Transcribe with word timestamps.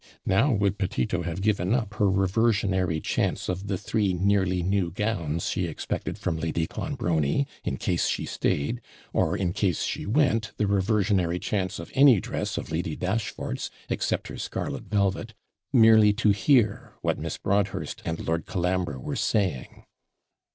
Now 0.25 0.51
would 0.51 0.79
Petito 0.79 1.21
have 1.21 1.43
given 1.43 1.75
up 1.75 1.93
her 1.93 2.09
reversionary 2.09 2.99
chance 2.99 3.47
of 3.47 3.67
the 3.67 3.77
three 3.77 4.13
nearly 4.13 4.63
new 4.63 4.89
gowns 4.89 5.47
she 5.47 5.67
expected 5.67 6.17
from 6.17 6.37
Lady 6.37 6.65
Clonbrony, 6.65 7.45
in 7.63 7.77
case 7.77 8.07
she 8.07 8.25
stayed; 8.25 8.81
or, 9.13 9.37
in 9.37 9.53
case 9.53 9.83
she 9.83 10.07
went, 10.07 10.53
the 10.57 10.65
reversionary 10.65 11.37
chance 11.37 11.77
of 11.77 11.91
any 11.93 12.19
dress 12.19 12.57
of 12.57 12.71
Lady 12.71 12.95
Dashfort's 12.95 13.69
except 13.89 14.29
her 14.29 14.39
scarlet 14.39 14.85
velvet, 14.85 15.35
merely 15.71 16.13
to 16.13 16.29
hear 16.31 16.93
what 17.03 17.19
Miss 17.19 17.37
Broadhurst 17.37 18.01
and 18.03 18.25
Lord 18.27 18.47
Colambre 18.47 18.97
were 18.99 19.15
saying. 19.15 19.83